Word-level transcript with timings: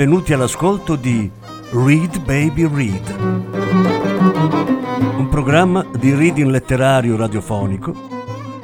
benvenuti 0.00 0.32
all'ascolto 0.32 0.96
di 0.96 1.30
Read 1.72 2.24
Baby 2.24 2.66
Read, 2.66 3.16
un 5.18 5.28
programma 5.28 5.84
di 5.94 6.14
reading 6.14 6.48
letterario 6.48 7.18
radiofonico 7.18 7.92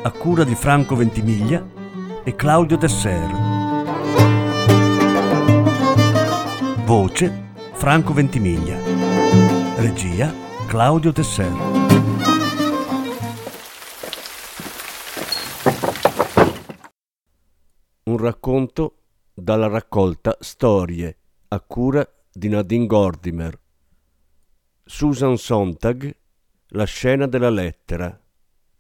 a 0.01 0.11
cura 0.13 0.45
di 0.45 0.55
Franco 0.55 0.97
Ventimiglia 0.97 1.63
e 2.25 2.35
Claudio 2.35 2.79
Desser. 2.79 3.31
Voce 6.87 7.51
Franco 7.75 8.15
Ventimiglia. 8.15 8.79
Regia 9.77 10.33
Claudio 10.67 11.13
Desser. 11.13 11.53
Un 18.05 18.17
racconto 18.17 18.95
dalla 19.35 19.69
raccolta 19.69 20.35
Storie 20.41 21.19
a 21.49 21.61
cura 21.61 22.07
di 22.33 22.49
Nadine 22.49 22.87
Gordimer. 22.87 23.59
Susan 24.85 25.37
Sontag, 25.37 26.15
La 26.71 26.85
scena 26.85 27.27
della 27.27 27.51
lettera. 27.51 28.21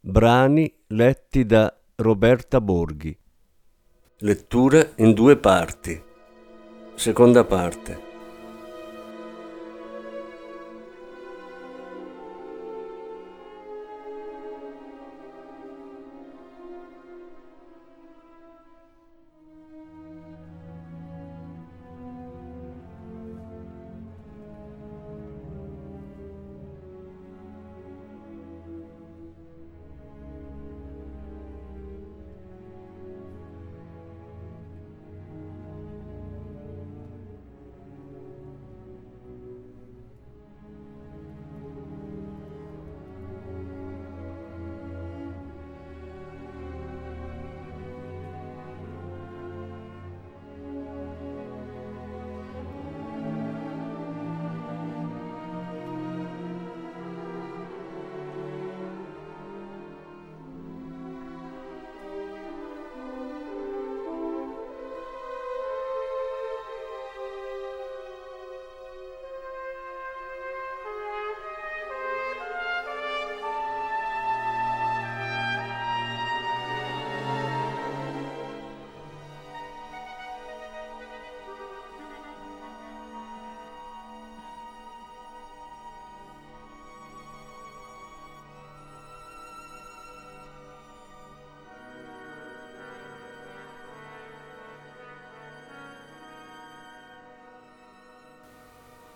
Brani 0.01 0.73
letti 0.88 1.47
da 1.47 1.73
Roberta 1.97 2.60
Borghi. 2.60 3.16
Lettura 4.19 4.93
in 4.97 5.12
due 5.12 5.37
parti. 5.37 6.02
Seconda 6.95 7.45
parte. 7.45 8.16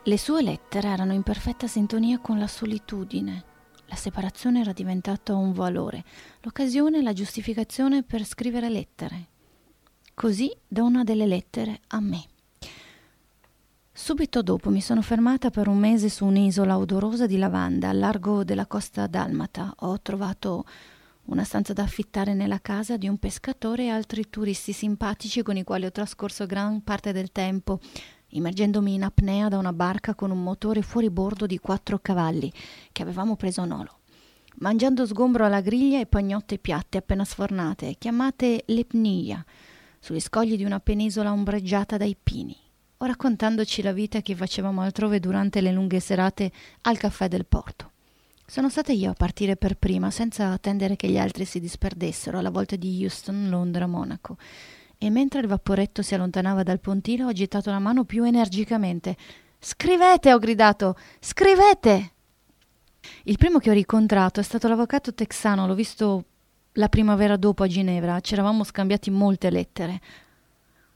Le 0.05 0.17
sue 0.17 0.41
lettere 0.41 0.89
erano 0.89 1.13
in 1.13 1.23
perfetta 1.23 1.67
sintonia 1.67 2.19
con 2.21 2.39
la 2.39 2.47
solitudine. 2.47 3.45
La 3.85 3.97
separazione 3.97 4.61
era 4.61 4.73
diventata 4.73 5.35
un 5.35 5.53
valore, 5.53 6.05
l'occasione 6.41 7.03
la 7.03 7.13
giustificazione 7.13 8.03
per 8.03 8.25
scrivere 8.25 8.71
lettere. 8.71 9.27
Così 10.15 10.51
da 10.67 10.89
delle 11.05 11.27
lettere 11.27 11.81
a 11.89 12.01
me. 12.01 12.25
Subito 13.93 14.41
dopo 14.41 14.71
mi 14.71 14.81
sono 14.81 15.03
fermata 15.03 15.51
per 15.51 15.69
un 15.69 15.77
mese 15.77 16.09
su 16.09 16.25
un'isola 16.25 16.79
odorosa 16.79 17.27
di 17.27 17.37
lavanda 17.37 17.91
al 17.91 17.99
largo 17.99 18.43
della 18.43 18.67
costa 18.67 19.07
dalmata. 19.07 19.75
Ho 19.81 20.01
trovato 20.01 20.65
una 21.25 21.45
stanza 21.45 21.75
da 21.75 21.83
affittare 21.83 22.33
nella 22.33 22.63
casa 22.63 22.97
di 22.97 23.07
un 23.07 23.19
pescatore 23.19 23.85
e 23.85 23.89
altri 23.91 24.31
turisti 24.31 24.73
simpatici 24.73 25.43
con 25.43 25.59
i 25.59 25.63
quali 25.63 25.85
ho 25.85 25.93
trascorso 25.93 26.47
gran 26.47 26.83
parte 26.83 27.13
del 27.13 27.31
tempo 27.33 27.81
immergendomi 28.31 28.95
in 28.95 29.03
apnea 29.03 29.49
da 29.49 29.59
una 29.59 29.73
barca 29.73 30.15
con 30.15 30.31
un 30.31 30.43
motore 30.43 30.83
fuori 30.83 31.11
bordo 31.11 31.47
di 31.47 31.59
quattro 31.59 31.99
cavalli 31.99 32.53
che 32.93 33.03
avevamo 33.03 33.37
preso 33.37 33.63
a 33.63 33.65
Nolo. 33.65 33.99
Mangiando 34.57 35.07
sgombro 35.07 35.45
alla 35.45 35.61
griglia 35.61 36.01
e 36.01 36.07
pagnotte 36.07 36.59
piatte 36.59 36.99
appena 36.99 37.25
sfornate, 37.25 37.97
chiamate 37.99 38.65
lepnia, 38.67 39.45
sugli 39.99 40.21
scogli 40.21 40.57
di 40.57 40.65
una 40.65 40.81
penisola 40.81 41.33
ombreggiata 41.33 41.97
dai 41.97 42.17
pini, 42.21 42.57
o 42.99 43.07
raccontandoci 43.07 43.81
la 43.83 43.93
vita 43.93 44.21
che 44.21 44.35
facevamo 44.35 44.83
altrove 44.83 45.21
durante 45.21 45.61
le 45.61 45.73
lunghe 45.73 46.01
serate 46.01 46.51
al 46.83 46.99
caffè 46.99 47.29
del 47.29 47.47
porto. 47.47 47.93
Sono 48.45 48.69
stata 48.69 48.93
io 48.93 49.11
a 49.11 49.15
partire 49.15 49.57
per 49.57 49.77
prima, 49.77 50.11
senza 50.11 50.51
attendere 50.51 50.97
che 50.97 51.09
gli 51.09 51.19
altri 51.19 51.45
si 51.45 51.61
disperdessero, 51.61 52.39
alla 52.39 52.51
volta 52.51 52.75
di 52.77 53.03
Houston, 53.03 53.49
Londra, 53.49 53.87
Monaco 53.87 54.37
e 55.03 55.09
mentre 55.09 55.41
il 55.41 55.47
vaporetto 55.47 56.03
si 56.03 56.15
allontanava 56.15 56.63
dal 56.63 56.79
pontile 56.79 57.25
ho 57.25 57.29
agitato 57.29 57.71
la 57.71 57.79
mano 57.79 58.05
più 58.05 58.23
energicamente. 58.23 59.17
Scrivete, 59.59 60.31
ho 60.31 60.39
gridato, 60.39 60.95
scrivete! 61.19 62.13
Il 63.23 63.39
primo 63.39 63.59
che 63.59 63.71
ho 63.71 63.73
ricontrato 63.73 64.41
è 64.41 64.43
stato 64.43 64.69
l'avvocato 64.69 65.15
texano, 65.15 65.67
l'ho 65.67 65.75
visto 65.75 66.25
la 66.73 66.91
primavera 66.91 67.39
dopo 67.39 67.63
a 67.63 67.67
Ginevra, 67.67 68.21
ci 68.21 68.35
eravamo 68.35 68.63
scambiati 68.63 69.11
molte 69.11 69.49
lettere. 69.49 70.01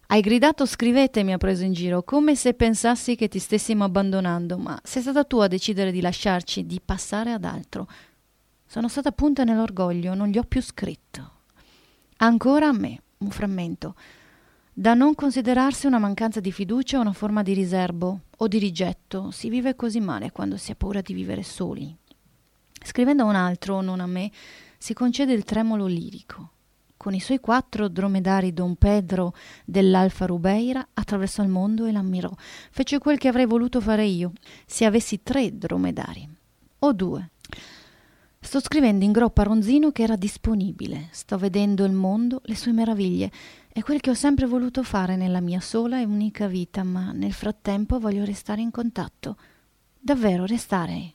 Hai 0.08 0.20
gridato 0.20 0.66
scrivete, 0.66 1.22
mi 1.22 1.32
ha 1.32 1.38
preso 1.38 1.64
in 1.64 1.72
giro, 1.72 2.02
come 2.02 2.36
se 2.36 2.52
pensassi 2.52 3.16
che 3.16 3.28
ti 3.28 3.38
stessimo 3.38 3.84
abbandonando, 3.84 4.58
ma 4.58 4.78
sei 4.82 5.00
stata 5.00 5.24
tu 5.24 5.38
a 5.38 5.48
decidere 5.48 5.90
di 5.90 6.02
lasciarci, 6.02 6.66
di 6.66 6.78
passare 6.84 7.32
ad 7.32 7.44
altro. 7.44 7.88
Sono 8.66 8.88
stata 8.88 9.12
punta 9.12 9.44
nell'orgoglio, 9.44 10.12
non 10.12 10.28
gli 10.28 10.36
ho 10.36 10.44
più 10.44 10.60
scritto. 10.60 11.30
Ancora 12.18 12.68
a 12.68 12.72
me 12.72 13.00
un 13.24 13.30
frammento, 13.30 13.94
da 14.72 14.94
non 14.94 15.14
considerarsi 15.14 15.86
una 15.86 15.98
mancanza 15.98 16.40
di 16.40 16.52
fiducia 16.52 16.98
o 16.98 17.00
una 17.00 17.12
forma 17.12 17.42
di 17.42 17.52
riservo 17.52 18.22
o 18.36 18.48
di 18.48 18.58
rigetto. 18.58 19.30
Si 19.30 19.48
vive 19.48 19.76
così 19.76 20.00
male 20.00 20.32
quando 20.32 20.56
si 20.56 20.70
ha 20.72 20.74
paura 20.74 21.00
di 21.00 21.14
vivere 21.14 21.42
soli. 21.42 21.96
Scrivendo 22.82 23.22
a 23.22 23.26
un 23.26 23.36
altro, 23.36 23.80
non 23.80 24.00
a 24.00 24.06
me, 24.06 24.30
si 24.76 24.92
concede 24.92 25.32
il 25.32 25.44
tremolo 25.44 25.86
lirico. 25.86 26.50
Con 26.96 27.14
i 27.14 27.20
suoi 27.20 27.38
quattro 27.38 27.88
dromedari 27.88 28.52
Don 28.52 28.76
Pedro 28.76 29.34
dell'Alfa 29.64 30.26
Rubeira 30.26 30.88
attraversò 30.92 31.42
il 31.42 31.48
mondo 31.48 31.86
e 31.86 31.92
l'ammirò. 31.92 32.32
Fece 32.70 32.98
quel 32.98 33.18
che 33.18 33.28
avrei 33.28 33.46
voluto 33.46 33.80
fare 33.80 34.04
io, 34.04 34.32
se 34.66 34.84
avessi 34.84 35.22
tre 35.22 35.56
dromedari. 35.56 36.28
O 36.80 36.92
due, 36.92 37.30
Sto 38.44 38.60
scrivendo 38.60 39.06
in 39.06 39.10
groppa 39.10 39.40
a 39.40 39.46
Ronzino 39.46 39.90
che 39.90 40.02
era 40.02 40.16
disponibile. 40.16 41.08
Sto 41.12 41.38
vedendo 41.38 41.84
il 41.86 41.92
mondo, 41.92 42.42
le 42.44 42.54
sue 42.54 42.72
meraviglie. 42.72 43.32
È 43.72 43.80
quel 43.82 44.00
che 44.00 44.10
ho 44.10 44.14
sempre 44.14 44.44
voluto 44.44 44.82
fare 44.82 45.16
nella 45.16 45.40
mia 45.40 45.60
sola 45.60 45.98
e 45.98 46.04
unica 46.04 46.46
vita, 46.46 46.84
ma 46.84 47.10
nel 47.12 47.32
frattempo 47.32 47.98
voglio 47.98 48.22
restare 48.22 48.60
in 48.60 48.70
contatto. 48.70 49.36
Davvero 49.98 50.44
restare 50.44 51.12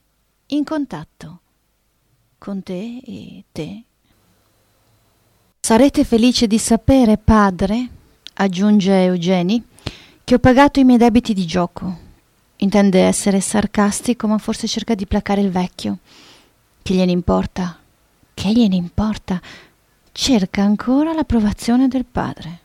in 0.47 0.63
contatto 0.63 1.41
con 2.39 2.63
te 2.63 2.97
e 3.05 3.43
te. 3.51 3.83
Sarete 5.59 6.03
felice 6.03 6.47
di 6.47 6.57
sapere, 6.57 7.17
padre, 7.17 7.89
aggiunge 8.33 9.03
Eugeni, 9.03 9.63
che 10.23 10.33
ho 10.33 10.39
pagato 10.39 10.79
i 10.79 10.83
miei 10.83 10.97
debiti 10.97 11.35
di 11.35 11.45
gioco. 11.45 12.07
Intende 12.57 13.01
essere 13.01 13.39
sarcastico, 13.39 14.27
ma 14.27 14.39
forse 14.39 14.67
cerca 14.67 14.95
di 14.95 15.05
placare 15.05 15.41
il 15.41 15.51
vecchio. 15.51 15.99
Che 16.81 16.93
gliene 16.93 17.11
importa? 17.11 17.77
Che 18.33 18.51
gliene 18.51 18.75
importa? 18.75 19.41
Cerca 20.11 20.61
ancora 20.61 21.13
l'approvazione 21.13 21.87
del 21.87 22.05
padre. 22.05 22.59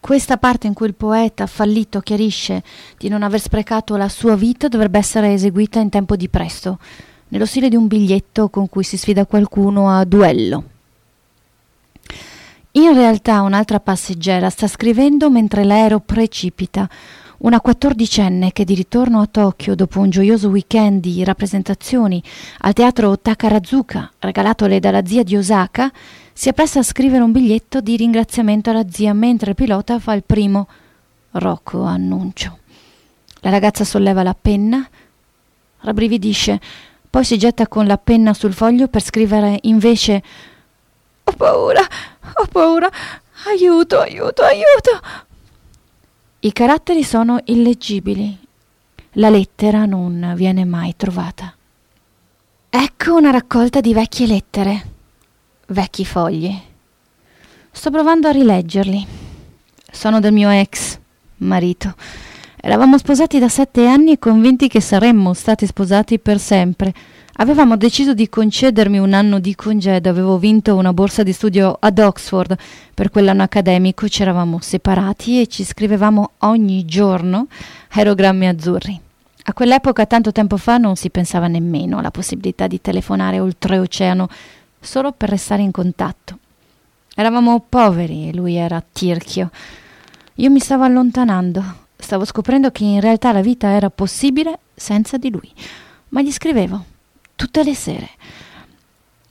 Questa 0.00 0.36
parte 0.36 0.66
in 0.66 0.72
cui 0.72 0.88
il 0.88 0.94
poeta 0.94 1.46
fallito 1.46 2.00
chiarisce 2.00 2.62
di 2.98 3.08
non 3.08 3.22
aver 3.22 3.40
sprecato 3.40 3.96
la 3.96 4.08
sua 4.08 4.34
vita 4.34 4.66
dovrebbe 4.66 4.98
essere 4.98 5.32
eseguita 5.32 5.78
in 5.78 5.90
tempo 5.90 6.16
di 6.16 6.28
presto, 6.28 6.78
nello 7.28 7.46
stile 7.46 7.68
di 7.68 7.76
un 7.76 7.86
biglietto 7.86 8.48
con 8.48 8.68
cui 8.68 8.82
si 8.82 8.96
sfida 8.96 9.26
qualcuno 9.26 9.90
a 9.90 10.04
duello. 10.04 10.64
In 12.72 12.94
realtà 12.94 13.42
un'altra 13.42 13.80
passeggera 13.80 14.50
sta 14.50 14.66
scrivendo 14.66 15.30
mentre 15.30 15.62
l'aereo 15.62 16.00
precipita, 16.00 16.88
una 17.42 17.60
quattordicenne 17.60 18.52
che 18.52 18.64
di 18.64 18.74
ritorno 18.74 19.20
a 19.20 19.26
Tokyo 19.26 19.74
dopo 19.74 19.98
un 19.98 20.10
gioioso 20.10 20.48
weekend 20.48 21.00
di 21.00 21.24
rappresentazioni 21.24 22.22
al 22.58 22.72
teatro 22.72 23.18
Takarazuka, 23.18 24.12
regalatole 24.20 24.78
dalla 24.78 25.04
zia 25.04 25.22
di 25.24 25.36
Osaka, 25.36 25.90
si 26.32 26.48
appresta 26.48 26.78
a 26.78 26.84
scrivere 26.84 27.22
un 27.22 27.32
biglietto 27.32 27.80
di 27.80 27.96
ringraziamento 27.96 28.70
alla 28.70 28.88
zia 28.88 29.12
mentre 29.12 29.50
il 29.50 29.56
pilota 29.56 29.98
fa 29.98 30.12
il 30.12 30.22
primo 30.24 30.68
rocco 31.32 31.82
annuncio. 31.82 32.58
La 33.40 33.50
ragazza 33.50 33.84
solleva 33.84 34.22
la 34.22 34.36
penna, 34.40 34.88
rabbrividisce, 35.80 36.60
poi 37.10 37.24
si 37.24 37.38
getta 37.38 37.66
con 37.66 37.86
la 37.86 37.98
penna 37.98 38.34
sul 38.34 38.52
foglio 38.52 38.86
per 38.86 39.02
scrivere 39.02 39.58
invece 39.62 40.22
Ho 41.24 41.32
paura, 41.32 41.80
ho 42.34 42.46
paura, 42.46 42.88
aiuto, 43.46 43.98
aiuto, 43.98 44.42
aiuto. 44.42 45.30
I 46.44 46.52
caratteri 46.52 47.04
sono 47.04 47.38
illeggibili. 47.44 48.36
La 49.12 49.30
lettera 49.30 49.84
non 49.84 50.32
viene 50.34 50.64
mai 50.64 50.96
trovata. 50.96 51.54
Ecco 52.68 53.14
una 53.14 53.30
raccolta 53.30 53.80
di 53.80 53.94
vecchie 53.94 54.26
lettere, 54.26 54.82
vecchi 55.68 56.04
fogli. 56.04 56.52
Sto 57.70 57.90
provando 57.92 58.26
a 58.26 58.32
rileggerli. 58.32 59.06
Sono 59.88 60.18
del 60.18 60.32
mio 60.32 60.50
ex 60.50 60.98
marito. 61.36 61.94
Eravamo 62.56 62.98
sposati 62.98 63.38
da 63.38 63.48
sette 63.48 63.86
anni 63.86 64.10
e 64.10 64.18
convinti 64.18 64.66
che 64.66 64.80
saremmo 64.80 65.34
stati 65.34 65.64
sposati 65.64 66.18
per 66.18 66.40
sempre. 66.40 66.92
Avevamo 67.36 67.78
deciso 67.78 68.12
di 68.12 68.28
concedermi 68.28 68.98
un 68.98 69.14
anno 69.14 69.38
di 69.38 69.54
congedo, 69.54 70.10
avevo 70.10 70.36
vinto 70.36 70.76
una 70.76 70.92
borsa 70.92 71.22
di 71.22 71.32
studio 71.32 71.74
ad 71.80 71.98
Oxford. 71.98 72.54
Per 72.92 73.08
quell'anno 73.08 73.42
accademico 73.42 74.06
ci 74.06 74.20
eravamo 74.20 74.60
separati 74.60 75.40
e 75.40 75.46
ci 75.46 75.64
scrivevamo 75.64 76.32
ogni 76.40 76.84
giorno 76.84 77.46
aerogrammi 77.88 78.48
azzurri. 78.48 79.00
A 79.44 79.54
quell'epoca, 79.54 80.04
tanto 80.04 80.30
tempo 80.30 80.58
fa, 80.58 80.76
non 80.76 80.94
si 80.94 81.08
pensava 81.08 81.48
nemmeno 81.48 81.98
alla 81.98 82.10
possibilità 82.10 82.66
di 82.66 82.82
telefonare 82.82 83.40
oltreoceano 83.40 84.28
solo 84.78 85.12
per 85.12 85.30
restare 85.30 85.62
in 85.62 85.70
contatto. 85.70 86.38
Eravamo 87.14 87.64
poveri 87.66 88.28
e 88.28 88.34
lui 88.34 88.56
era 88.56 88.84
tirchio. 88.92 89.50
Io 90.34 90.50
mi 90.50 90.60
stavo 90.60 90.84
allontanando, 90.84 91.64
stavo 91.96 92.26
scoprendo 92.26 92.70
che 92.70 92.84
in 92.84 93.00
realtà 93.00 93.32
la 93.32 93.40
vita 93.40 93.70
era 93.70 93.88
possibile 93.88 94.58
senza 94.74 95.16
di 95.16 95.30
lui, 95.30 95.50
ma 96.10 96.20
gli 96.20 96.30
scrivevo 96.30 96.90
tutte 97.42 97.64
le 97.64 97.74
sere. 97.74 98.10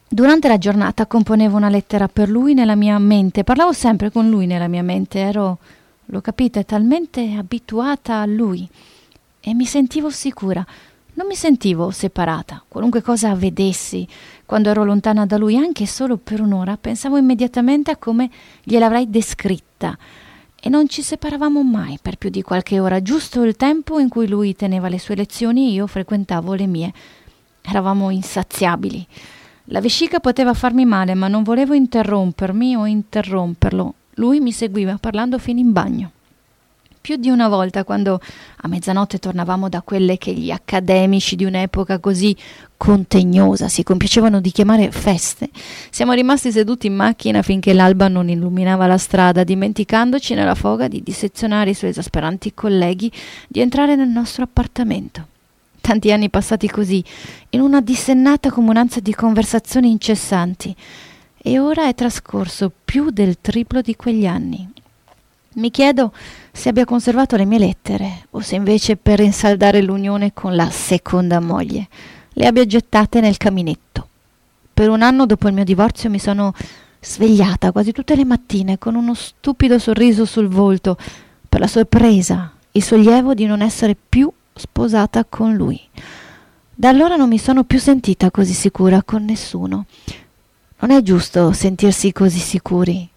Durante 0.05 0.49
la 0.49 0.57
giornata 0.57 1.05
componevo 1.05 1.55
una 1.55 1.69
lettera 1.69 2.09
per 2.09 2.27
lui 2.27 2.53
nella 2.53 2.75
mia 2.75 2.99
mente, 2.99 3.45
parlavo 3.45 3.71
sempre 3.71 4.11
con 4.11 4.29
lui 4.29 4.45
nella 4.47 4.67
mia 4.67 4.83
mente, 4.83 5.19
ero, 5.19 5.59
lo 6.07 6.19
capite, 6.19 6.65
talmente 6.65 7.35
abituata 7.37 8.19
a 8.19 8.25
lui 8.25 8.67
e 9.39 9.53
mi 9.53 9.63
sentivo 9.63 10.09
sicura. 10.09 10.65
Non 11.13 11.25
mi 11.25 11.35
sentivo 11.35 11.89
separata. 11.91 12.61
Qualunque 12.67 13.01
cosa 13.01 13.33
vedessi 13.33 14.05
quando 14.45 14.69
ero 14.69 14.83
lontana 14.83 15.25
da 15.25 15.37
lui, 15.37 15.55
anche 15.55 15.85
solo 15.85 16.17
per 16.17 16.41
un'ora, 16.41 16.75
pensavo 16.75 17.15
immediatamente 17.15 17.91
a 17.91 17.95
come 17.95 18.29
gliel'avrei 18.61 19.09
descritta. 19.09 19.97
E 20.59 20.67
non 20.67 20.89
ci 20.89 21.01
separavamo 21.01 21.63
mai 21.63 21.97
per 22.01 22.17
più 22.17 22.29
di 22.29 22.41
qualche 22.41 22.77
ora, 22.77 23.01
giusto 23.01 23.41
il 23.43 23.55
tempo 23.55 23.99
in 23.99 24.09
cui 24.09 24.27
lui 24.27 24.53
teneva 24.53 24.89
le 24.89 24.99
sue 24.99 25.15
lezioni 25.15 25.69
e 25.69 25.71
io 25.71 25.87
frequentavo 25.87 26.53
le 26.53 26.67
mie. 26.67 26.93
Eravamo 27.61 28.09
insaziabili. 28.09 29.05
La 29.65 29.79
vescica 29.79 30.19
poteva 30.19 30.53
farmi 30.53 30.85
male, 30.85 31.13
ma 31.13 31.27
non 31.27 31.43
volevo 31.43 31.73
interrompermi 31.73 32.75
o 32.75 32.85
interromperlo. 32.85 33.93
Lui 34.15 34.39
mi 34.39 34.51
seguiva 34.51 34.97
parlando 34.99 35.37
fino 35.37 35.59
in 35.59 35.71
bagno. 35.71 36.11
Più 37.01 37.15
di 37.15 37.29
una 37.29 37.47
volta, 37.47 37.83
quando 37.83 38.19
a 38.57 38.67
mezzanotte 38.67 39.17
tornavamo 39.17 39.69
da 39.69 39.81
quelle 39.81 40.19
che 40.19 40.33
gli 40.33 40.51
accademici 40.51 41.35
di 41.35 41.45
un'epoca 41.45 41.97
così 41.97 42.35
contegnosa 42.77 43.67
si 43.69 43.81
compiacevano 43.81 44.39
di 44.39 44.51
chiamare 44.51 44.91
feste, 44.91 45.49
siamo 45.89 46.13
rimasti 46.13 46.51
seduti 46.51 46.85
in 46.85 46.95
macchina 46.95 47.41
finché 47.41 47.73
l'alba 47.73 48.07
non 48.07 48.29
illuminava 48.29 48.85
la 48.85 48.99
strada, 48.99 49.43
dimenticandoci 49.43 50.35
nella 50.35 50.53
foga 50.53 50.87
di 50.87 51.01
dissezionare 51.01 51.71
i 51.71 51.75
suoi 51.75 51.89
esasperanti 51.89 52.53
colleghi 52.53 53.11
di 53.47 53.61
entrare 53.61 53.95
nel 53.95 54.09
nostro 54.09 54.43
appartamento. 54.43 55.30
Tanti 55.81 56.11
anni 56.11 56.29
passati 56.29 56.69
così, 56.69 57.03
in 57.49 57.59
una 57.59 57.81
dissennata 57.81 58.51
comunanza 58.51 58.99
di 58.99 59.13
conversazioni 59.13 59.89
incessanti, 59.89 60.75
e 61.43 61.59
ora 61.59 61.87
è 61.87 61.95
trascorso 61.95 62.71
più 62.85 63.09
del 63.09 63.37
triplo 63.41 63.81
di 63.81 63.95
quegli 63.95 64.27
anni. 64.27 64.69
Mi 65.53 65.71
chiedo 65.71 66.13
se 66.51 66.69
abbia 66.69 66.85
conservato 66.85 67.35
le 67.35 67.45
mie 67.45 67.59
lettere 67.59 68.27
o 68.29 68.39
se 68.39 68.55
invece 68.55 68.95
per 68.95 69.19
rinsaldare 69.19 69.81
l'unione 69.81 70.33
con 70.33 70.55
la 70.55 70.69
seconda 70.69 71.41
moglie 71.41 71.87
le 72.33 72.45
abbia 72.45 72.65
gettate 72.65 73.19
nel 73.19 73.35
caminetto. 73.35 74.07
Per 74.73 74.89
un 74.89 75.01
anno 75.01 75.25
dopo 75.25 75.49
il 75.49 75.53
mio 75.53 75.65
divorzio 75.65 76.09
mi 76.09 76.19
sono 76.19 76.53
svegliata 77.01 77.71
quasi 77.71 77.91
tutte 77.91 78.15
le 78.15 78.23
mattine 78.23 78.77
con 78.77 78.95
uno 78.95 79.13
stupido 79.13 79.77
sorriso 79.77 80.23
sul 80.23 80.47
volto 80.47 80.95
per 81.49 81.59
la 81.59 81.67
sorpresa, 81.67 82.53
il 82.71 82.83
sollievo 82.83 83.33
di 83.33 83.45
non 83.45 83.61
essere 83.61 83.97
più 84.07 84.31
sposata 84.61 85.25
con 85.27 85.55
lui. 85.55 85.79
Da 86.73 86.89
allora 86.89 87.15
non 87.15 87.27
mi 87.27 87.37
sono 87.37 87.63
più 87.63 87.79
sentita 87.79 88.31
così 88.31 88.53
sicura 88.53 89.03
con 89.03 89.25
nessuno. 89.25 89.85
Non 90.79 90.91
è 90.91 91.01
giusto 91.01 91.51
sentirsi 91.51 92.11
così 92.11 92.39
sicuri. 92.39 93.07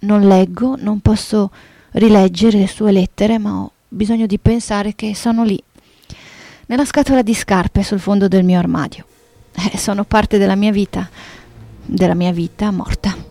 Non 0.00 0.26
leggo, 0.26 0.76
non 0.78 1.00
posso 1.00 1.50
rileggere 1.92 2.58
le 2.58 2.68
sue 2.68 2.92
lettere, 2.92 3.38
ma 3.38 3.60
ho 3.60 3.72
bisogno 3.88 4.26
di 4.26 4.38
pensare 4.38 4.94
che 4.94 5.14
sono 5.14 5.44
lì, 5.44 5.60
nella 6.66 6.84
scatola 6.84 7.22
di 7.22 7.34
scarpe 7.34 7.82
sul 7.82 8.00
fondo 8.00 8.28
del 8.28 8.44
mio 8.44 8.58
armadio. 8.58 9.04
Eh, 9.52 9.78
sono 9.78 10.04
parte 10.04 10.38
della 10.38 10.56
mia 10.56 10.72
vita, 10.72 11.08
della 11.84 12.14
mia 12.14 12.32
vita 12.32 12.70
morta. 12.70 13.25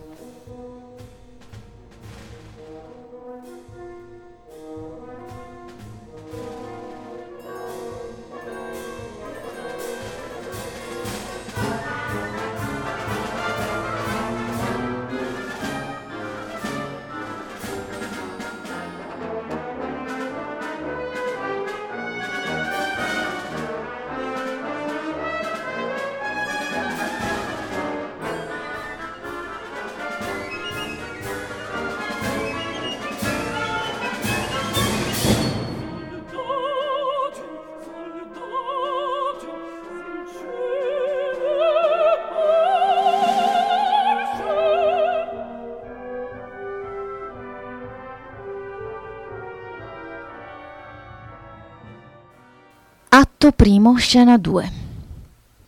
Atto 53.38 53.52
primo, 53.52 53.96
scena 53.96 54.38
2. 54.38 54.72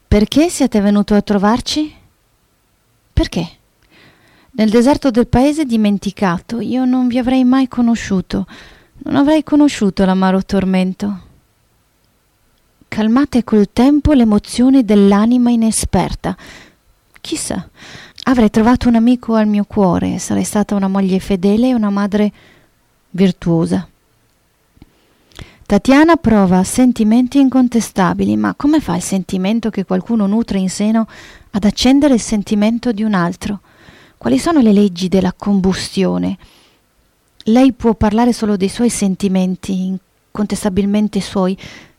Perché 0.09 0.49
siete 0.49 0.81
venuto 0.81 1.13
a 1.13 1.21
trovarci? 1.21 1.95
Perché? 3.13 3.47
Nel 4.53 4.71
deserto 4.71 5.11
del 5.11 5.27
paese 5.27 5.67
dimenticato 5.67 6.61
io 6.61 6.87
non 6.87 7.09
vi 7.09 7.19
avrei 7.19 7.45
mai 7.45 7.69
conosciuto, 7.69 8.47
non 9.05 9.17
avrei 9.17 9.43
conosciuto 9.43 10.07
l'amaro 10.07 10.43
tormento. 10.43 11.21
Calmate 12.89 13.45
col 13.45 13.69
tempo 13.71 14.15
l'emozione 14.15 14.83
dell'anima 14.83 15.51
inesperta. 15.51 16.35
Chissà, 17.21 17.69
avrei 18.23 18.49
trovato 18.49 18.89
un 18.89 18.95
amico 18.95 19.35
al 19.35 19.47
mio 19.47 19.65
cuore, 19.65 20.19
sarei 20.19 20.45
stata 20.45 20.75
una 20.75 20.89
moglie 20.89 21.19
fedele 21.19 21.69
e 21.69 21.75
una 21.75 21.91
madre 21.91 22.33
virtuosa. 23.11 23.87
Tatiana 25.69 26.17
prova 26.17 26.65
sentimenti 26.65 27.39
incontestabili, 27.39 28.39
ma 28.39 28.55
come 28.55 28.81
fa 28.81 28.97
il 28.97 29.03
sentimento 29.03 29.69
che 29.69 29.85
qualcuno 29.85 30.27
nutre 30.27 30.59
in 30.59 30.71
seno 30.71 31.07
ad 31.51 31.63
accendere 31.65 32.15
il 32.15 32.23
sentimento 32.23 32.91
di 32.91 33.03
un 33.03 33.13
altro? 33.13 33.61
Quali 34.17 34.39
sono 34.39 34.61
le 34.61 34.73
leggi 34.73 35.09
della 35.09 35.35
combustione? 35.37 36.39
Lei 37.45 37.75
può 37.75 37.93
parlare 37.93 38.33
solo 38.33 38.57
dei 38.57 38.71
suoi 38.71 38.89
sentimenti, 38.89 39.89
incontestabilmente 39.89 41.21
suoi, 41.21 41.55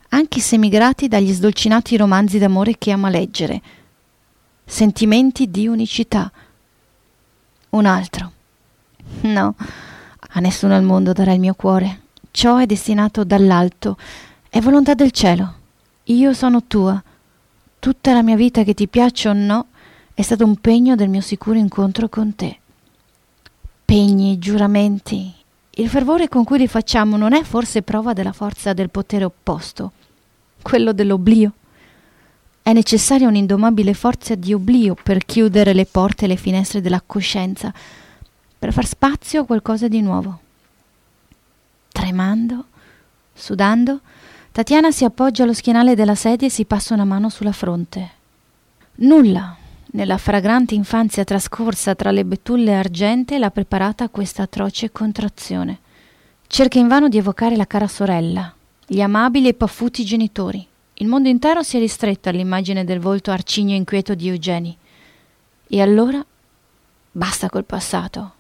anche 0.10 0.40
semigrati 0.40 1.08
dagli 1.08 1.32
sdolcinati 1.32 1.96
romanzi 1.96 2.40
d'amore 2.40 2.76
che 2.76 2.90
ama 2.90 3.12
leggere. 3.12 3.62
Sentimenti 4.66 5.52
di 5.52 5.68
unicità. 5.68 6.32
Un 7.70 7.86
altro. 7.86 8.32
No, 9.22 9.54
a 10.18 10.40
nessuno 10.40 10.76
al 10.76 10.82
mondo 10.82 11.14
darà 11.14 11.34
il 11.34 11.40
mio 11.40 11.54
cuore 11.54 12.08
ciò 12.32 12.58
è 12.58 12.66
destinato 12.66 13.24
dall'alto, 13.24 13.98
è 14.50 14.60
volontà 14.60 14.94
del 14.94 15.12
cielo. 15.12 15.54
Io 16.06 16.34
sono 16.34 16.64
tua. 16.66 17.02
Tutta 17.80 18.14
la 18.14 18.24
mia 18.24 18.36
vita, 18.36 18.64
che 18.64 18.74
ti 18.74 18.88
piaccia 18.88 19.30
o 19.30 19.34
no, 19.34 19.68
è 20.14 20.22
stato 20.22 20.44
un 20.44 20.56
pegno 20.58 20.96
del 20.96 21.10
mio 21.10 21.22
sicuro 21.22 21.58
incontro 21.58 22.10
con 22.10 22.36
te. 22.36 22.58
Pegni, 23.86 24.38
giuramenti. 24.38 25.34
Il 25.72 25.88
fervore 25.88 26.28
con 26.28 26.44
cui 26.44 26.58
li 26.58 26.68
facciamo 26.68 27.16
non 27.16 27.34
è 27.34 27.44
forse 27.44 27.84
prova 27.84 28.14
della 28.14 28.34
forza 28.34 28.74
del 28.74 28.90
potere 28.90 29.24
opposto, 29.24 29.94
quello 30.62 30.92
dell'oblio? 30.92 31.54
È 32.62 32.74
necessaria 32.74 33.28
un'indomabile 33.28 33.94
forza 33.94 34.36
di 34.36 34.54
oblio 34.54 34.96
per 35.02 35.26
chiudere 35.26 35.74
le 35.74 35.86
porte 35.86 36.26
e 36.26 36.28
le 36.28 36.36
finestre 36.36 36.82
della 36.82 37.02
coscienza, 37.06 37.74
per 38.60 38.74
far 38.74 38.86
spazio 38.86 39.42
a 39.42 39.46
qualcosa 39.46 39.88
di 39.88 40.02
nuovo. 40.02 40.40
Tremando, 42.00 42.68
sudando, 43.34 44.00
Tatiana 44.54 44.90
si 44.90 45.04
appoggia 45.04 45.44
allo 45.44 45.52
schienale 45.52 45.96
della 45.96 46.16
sedia 46.16 46.48
e 46.48 46.50
si 46.50 46.64
passa 46.64 46.94
una 46.94 47.04
mano 47.04 47.28
sulla 47.28 47.52
fronte. 47.52 48.10
Nulla, 48.96 49.54
nella 49.88 50.18
fragrante 50.18 50.76
infanzia 50.76 51.26
trascorsa 51.26 51.96
tra 51.96 52.12
le 52.12 52.24
betulle 52.24 52.74
argente, 52.74 53.38
l'ha 53.38 53.52
preparata 53.52 54.06
a 54.06 54.10
questa 54.10 54.44
atroce 54.44 54.94
contrazione. 54.94 55.80
Cerca 56.48 56.80
invano 56.80 57.10
di 57.10 57.18
evocare 57.18 57.58
la 57.58 57.68
cara 57.68 57.88
sorella, 57.90 58.54
gli 58.88 59.02
amabili 59.02 59.50
e 59.50 59.54
paffuti 59.54 60.06
genitori. 60.06 60.66
Il 60.94 61.08
mondo 61.08 61.28
intero 61.28 61.64
si 61.64 61.76
è 61.76 61.80
ristretto 61.82 62.30
all'immagine 62.30 62.86
del 62.86 63.02
volto 63.02 63.32
arcigno 63.32 63.74
e 63.74 63.78
inquieto 63.78 64.16
di 64.16 64.30
Eugeni. 64.30 64.78
E 65.68 65.82
allora 65.82 66.26
basta 67.12 67.50
col 67.50 67.66
passato, 67.66 68.36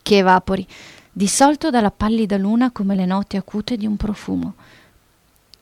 che 0.00 0.18
evapori, 0.18 0.64
dissolto 1.12 1.70
dalla 1.70 1.90
pallida 1.90 2.36
luna 2.36 2.70
come 2.70 2.94
le 2.94 3.06
note 3.06 3.36
acute 3.36 3.76
di 3.76 3.86
un 3.86 3.96
profumo. 3.96 4.54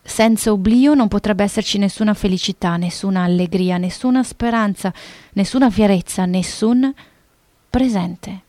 Senza 0.02 0.52
oblio 0.52 0.94
non 0.94 1.08
potrebbe 1.08 1.44
esserci 1.44 1.76
nessuna 1.76 2.14
felicità, 2.14 2.76
nessuna 2.76 3.24
allegria, 3.24 3.76
nessuna 3.76 4.22
speranza, 4.22 4.92
nessuna 5.34 5.70
fierezza, 5.70 6.24
nessun 6.24 6.92
presente. 7.68 8.42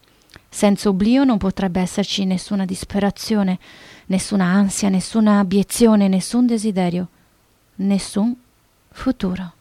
Senza 0.47 0.89
oblio 0.89 1.25
non 1.25 1.37
potrebbe 1.37 1.81
esserci 1.81 2.25
nessuna 2.25 2.65
disperazione, 2.65 3.59
nessuna 4.05 4.45
ansia, 4.45 4.89
nessuna 4.89 5.39
abiezione, 5.39 6.07
nessun 6.07 6.45
desiderio, 6.47 7.07
nessun 7.75 8.35
futuro. 8.91 9.53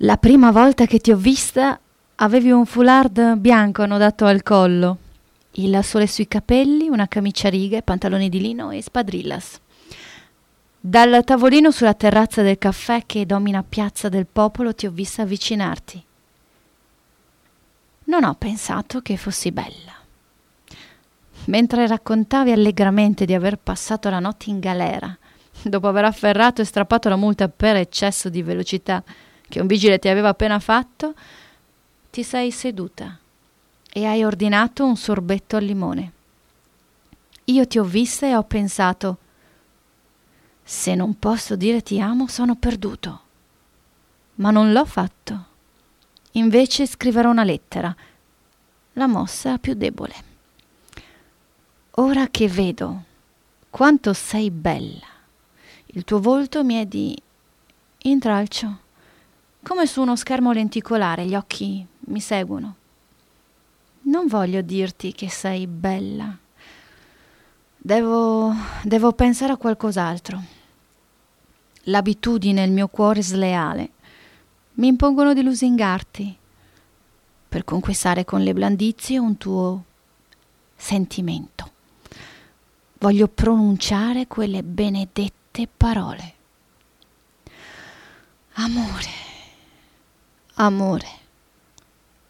La 0.00 0.16
prima 0.18 0.50
volta 0.50 0.84
che 0.86 0.98
ti 0.98 1.10
ho 1.12 1.16
vista 1.16 1.78
avevi 2.16 2.50
un 2.50 2.66
foulard 2.66 3.36
bianco 3.36 3.82
annodato 3.82 4.26
al 4.26 4.42
collo, 4.42 4.98
il 5.58 5.82
sole 5.82 6.06
sui 6.06 6.28
capelli, 6.28 6.88
una 6.88 7.08
camicia 7.08 7.48
a 7.48 7.50
righe, 7.50 7.82
pantaloni 7.82 8.28
di 8.28 8.40
lino 8.40 8.70
e 8.70 8.82
spadrillas. 8.82 9.60
Dal 10.78 11.24
tavolino 11.24 11.70
sulla 11.70 11.94
terrazza 11.94 12.42
del 12.42 12.58
caffè 12.58 13.04
che 13.06 13.26
domina 13.26 13.64
Piazza 13.66 14.08
del 14.08 14.26
Popolo 14.26 14.74
ti 14.74 14.86
ho 14.86 14.90
vista 14.90 15.22
avvicinarti. 15.22 16.04
Non 18.04 18.24
ho 18.24 18.34
pensato 18.34 19.00
che 19.00 19.16
fossi 19.16 19.50
bella. 19.50 19.94
Mentre 21.46 21.86
raccontavi 21.86 22.52
allegramente 22.52 23.24
di 23.24 23.34
aver 23.34 23.56
passato 23.56 24.10
la 24.10 24.20
notte 24.20 24.50
in 24.50 24.60
galera, 24.60 25.16
dopo 25.62 25.88
aver 25.88 26.04
afferrato 26.04 26.60
e 26.60 26.64
strappato 26.64 27.08
la 27.08 27.16
multa 27.16 27.48
per 27.48 27.76
eccesso 27.76 28.28
di 28.28 28.42
velocità 28.42 29.02
che 29.48 29.60
un 29.60 29.66
vigile 29.66 29.98
ti 29.98 30.08
aveva 30.08 30.28
appena 30.28 30.58
fatto, 30.58 31.14
ti 32.10 32.22
sei 32.22 32.50
seduta 32.50 33.18
e 33.96 34.04
hai 34.04 34.24
ordinato 34.24 34.84
un 34.84 34.94
sorbetto 34.94 35.56
al 35.56 35.64
limone. 35.64 36.12
Io 37.44 37.66
ti 37.66 37.78
ho 37.78 37.82
vista 37.82 38.26
e 38.26 38.36
ho 38.36 38.42
pensato 38.42 39.16
se 40.62 40.94
non 40.94 41.18
posso 41.18 41.56
dire 41.56 41.80
ti 41.80 41.98
amo, 41.98 42.28
sono 42.28 42.56
perduto. 42.56 43.20
Ma 44.34 44.50
non 44.50 44.72
l'ho 44.72 44.84
fatto. 44.84 45.44
Invece 46.32 46.86
scriverò 46.86 47.30
una 47.30 47.42
lettera, 47.42 47.96
la 48.92 49.06
mossa 49.06 49.56
più 49.56 49.72
debole. 49.72 50.14
Ora 51.92 52.28
che 52.28 52.48
vedo 52.48 53.02
quanto 53.70 54.12
sei 54.12 54.50
bella, 54.50 55.06
il 55.86 56.04
tuo 56.04 56.20
volto 56.20 56.62
mi 56.62 56.74
è 56.74 56.84
di 56.84 57.18
intralcio, 58.02 58.78
come 59.62 59.86
su 59.86 60.02
uno 60.02 60.16
schermo 60.16 60.52
lenticolare, 60.52 61.24
gli 61.24 61.34
occhi 61.34 61.86
mi 62.00 62.20
seguono. 62.20 62.84
Non 64.06 64.28
voglio 64.28 64.60
dirti 64.60 65.12
che 65.12 65.28
sei 65.28 65.66
bella. 65.66 66.36
Devo, 67.76 68.52
devo 68.82 69.12
pensare 69.12 69.52
a 69.52 69.56
qualcos'altro 69.56 70.54
l'abitudine 71.88 72.62
e 72.62 72.66
il 72.66 72.72
mio 72.72 72.88
cuore 72.88 73.22
sleale 73.22 73.90
mi 74.74 74.88
impongono 74.88 75.32
di 75.32 75.42
lusingarti 75.42 76.36
per 77.48 77.64
conquistare 77.64 78.24
con 78.24 78.42
le 78.42 78.52
blandizie 78.52 79.18
un 79.18 79.36
tuo 79.36 79.84
sentimento. 80.74 81.72
Voglio 82.98 83.28
pronunciare 83.28 84.26
quelle 84.26 84.62
benedette 84.62 85.68
parole. 85.74 86.34
Amore, 88.54 89.10
amore, 90.54 91.08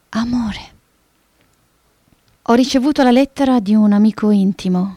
amore. 0.09 0.75
Ho 2.49 2.53
ricevuto 2.53 3.03
la 3.03 3.11
lettera 3.11 3.59
di 3.59 3.75
un 3.75 3.91
amico 3.91 4.31
intimo. 4.31 4.95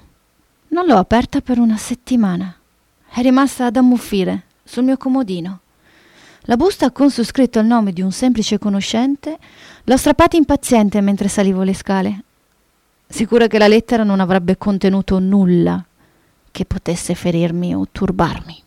Non 0.69 0.87
l'ho 0.87 0.99
aperta 0.99 1.41
per 1.41 1.59
una 1.59 1.77
settimana. 1.77 2.55
È 3.09 3.21
rimasta 3.23 3.67
ad 3.67 3.75
ammuffire 3.75 4.45
sul 4.63 4.85
mio 4.85 4.97
comodino. 4.97 5.59
La 6.43 6.57
busta 6.57 6.93
con 6.93 7.11
su 7.11 7.25
scritto 7.25 7.59
il 7.59 7.67
nome 7.67 7.93
di 7.93 8.03
un 8.03 8.13
semplice 8.13 8.61
conoscente 8.61 9.37
l'ho 9.83 9.97
strappata 9.97 10.37
impaziente 10.37 11.01
mentre 11.01 11.27
salivo 11.27 11.65
le 11.65 11.75
scale, 11.75 12.23
sicura 13.09 13.49
che 13.49 13.59
la 13.59 13.67
lettera 13.67 14.05
non 14.05 14.21
avrebbe 14.21 14.57
contenuto 14.57 15.19
nulla 15.19 15.85
che 16.53 16.65
potesse 16.65 17.17
ferirmi 17.17 17.75
o 17.75 17.85
turbarmi. 17.91 18.63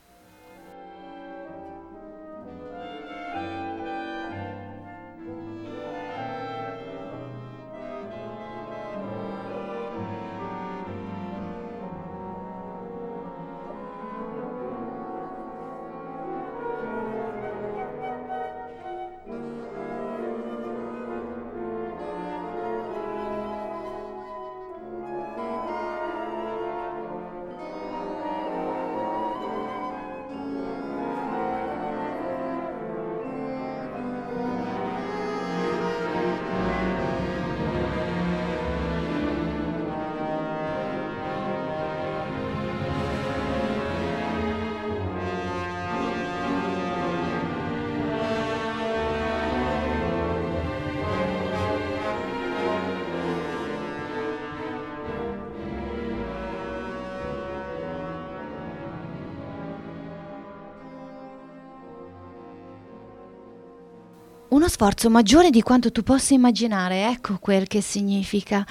Uno 64.64 64.72
sforzo 64.72 65.10
maggiore 65.10 65.50
di 65.50 65.62
quanto 65.62 65.92
tu 65.92 66.04
possa 66.04 66.34
immaginare, 66.34 67.10
ecco 67.10 67.38
quel 67.38 67.68
che 67.68 67.82
significa. 67.82 68.66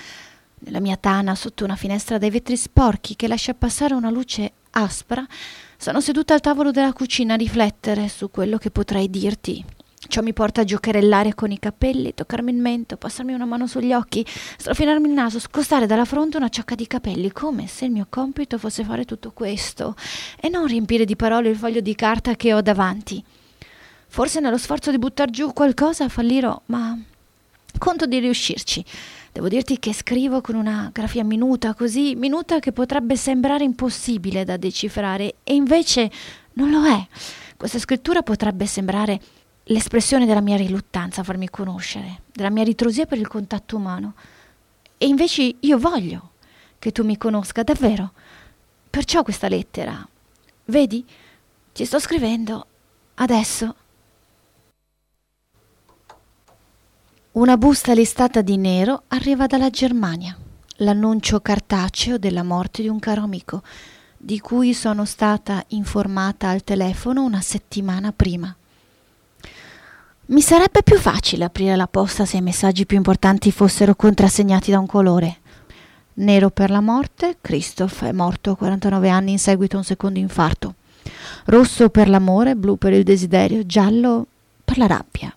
Nella 0.61 0.81
mia 0.81 0.97
tana, 0.97 1.35
sotto 1.35 1.65
una 1.65 1.77
finestra 1.77 2.17
dai 2.17 2.31
vetri 2.31 2.57
sporchi 2.57 3.15
che 3.15 3.29
lascia 3.29 3.53
passare 3.53 3.93
una 3.93 4.09
luce 4.09 4.53
aspra, 4.71 5.23
sono 5.77 6.01
seduta 6.01 6.33
al 6.33 6.41
tavolo 6.41 6.71
della 6.71 6.95
cucina 6.95 7.35
a 7.35 7.37
riflettere 7.37 8.09
su 8.09 8.31
quello 8.31 8.57
che 8.57 8.71
potrei 8.71 9.11
dirti. 9.11 9.63
Ciò 10.09 10.23
mi 10.23 10.33
porta 10.33 10.63
a 10.63 10.65
giocherellare 10.65 11.35
con 11.35 11.51
i 11.51 11.59
capelli, 11.59 12.15
toccarmi 12.15 12.51
il 12.51 12.57
mento, 12.57 12.97
passarmi 12.97 13.35
una 13.35 13.45
mano 13.45 13.67
sugli 13.67 13.93
occhi, 13.93 14.25
strofinarmi 14.57 15.09
il 15.09 15.13
naso, 15.13 15.39
scostare 15.41 15.85
dalla 15.85 16.07
fronte 16.07 16.39
una 16.39 16.49
ciocca 16.49 16.75
di 16.75 16.87
capelli, 16.87 17.31
come 17.33 17.67
se 17.67 17.85
il 17.85 17.91
mio 17.91 18.07
compito 18.09 18.57
fosse 18.57 18.83
fare 18.83 19.05
tutto 19.05 19.33
questo 19.33 19.95
e 20.41 20.49
non 20.49 20.67
riempire 20.67 21.05
di 21.05 21.17
parole 21.17 21.51
il 21.51 21.57
foglio 21.59 21.81
di 21.81 21.95
carta 21.95 22.35
che 22.35 22.55
ho 22.55 22.63
davanti. 22.63 23.23
Forse 24.13 24.41
nello 24.41 24.59
sforzo 24.59 24.91
di 24.91 24.99
buttar 24.99 25.31
giù 25.31 25.55
qualcosa 25.55 26.07
fallirò, 26.07 26.61
ma 26.67 26.99
conto 27.79 28.05
di 28.05 28.19
riuscirci. 28.19 28.85
Devo 29.33 29.49
dirti 29.49 29.79
che 29.79 29.95
scrivo 29.95 30.43
con 30.43 30.55
una 30.55 30.91
grafia 30.93 31.25
minuta, 31.25 31.73
così 31.73 32.15
minuta 32.15 32.59
che 32.59 32.73
potrebbe 32.73 33.17
sembrare 33.17 33.65
impossibile 33.65 34.45
da 34.45 34.59
decifrare, 34.59 35.37
e 35.43 35.55
invece 35.55 36.11
non 36.53 36.69
lo 36.69 36.85
è. 36.85 37.07
Questa 37.57 37.79
scrittura 37.79 38.23
potrebbe 38.23 38.67
sembrare 38.67 39.19
l'espressione 39.65 40.27
della 40.27 40.43
mia 40.43 40.59
riluttanza 40.59 41.23
a 41.23 41.25
farmi 41.25 41.49
conoscere, 41.49 42.21
della 42.35 42.51
mia 42.51 42.65
ritrosia 42.65 43.07
per 43.07 43.17
il 43.17 43.29
contatto 43.29 43.77
umano. 43.77 44.13
E 44.99 45.07
invece 45.07 45.55
io 45.59 45.79
voglio 45.79 46.33
che 46.79 46.93
tu 46.93 47.03
mi 47.03 47.17
conosca 47.17 47.63
davvero. 47.63 48.13
Perciò 48.91 49.23
questa 49.23 49.49
lettera. 49.49 50.07
Vedi? 50.67 51.03
Ti 51.73 51.85
sto 51.87 51.99
scrivendo 51.99 52.67
adesso. 53.15 53.77
Una 57.33 57.57
busta 57.57 57.95
listata 57.95 58.43
di 58.43 58.59
nero 58.59 59.05
arriva 59.09 59.47
dalla 59.47 59.71
Germania. 59.71 60.37
L'annuncio 60.77 61.41
cartaceo 61.41 62.19
della 62.19 62.43
morte 62.43 62.83
di 62.83 62.89
un 62.89 62.99
caro 62.99 63.23
amico, 63.23 63.63
di 64.19 64.39
cui 64.39 64.75
sono 64.75 65.07
stata 65.07 65.65
informata 65.69 66.51
al 66.51 66.63
telefono 66.63 67.25
una 67.25 67.41
settimana 67.41 68.13
prima. 68.13 68.55
Mi 70.27 70.43
sarebbe 70.43 70.83
più 70.83 70.99
facile 70.99 71.45
aprire 71.45 71.75
la 71.75 71.87
posta 71.87 72.27
se 72.27 72.37
i 72.37 72.43
messaggi 72.43 72.85
più 72.85 72.99
importanti 72.99 73.51
fossero 73.51 73.95
contrassegnati 73.95 74.71
da 74.71 74.79
un 74.79 74.87
colore. 74.87 75.39
Nero 76.15 76.51
per 76.51 76.69
la 76.69 76.81
morte, 76.83 77.39
Christoph 77.41 78.05
è 78.05 78.13
morto 78.13 78.51
a 78.51 78.57
49 78.57 79.09
anni 79.09 79.33
in 79.33 79.39
seguito 79.39 79.77
a 79.77 79.79
un 79.79 79.85
secondo 79.87 80.19
infarto. 80.19 80.75
Rosso 81.47 81.89
per 81.89 82.11
l'amore, 82.11 82.55
blu 82.57 82.77
per 82.77 82.93
il 82.93 83.05
desiderio, 83.05 83.65
giallo 83.65 84.27
per 84.63 84.77
la 84.77 84.87
rabbia. 84.87 85.35